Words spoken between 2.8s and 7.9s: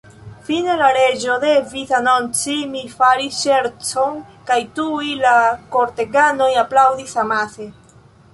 faris ŝercon," kajtuj la korteganoj aplaŭdis amase.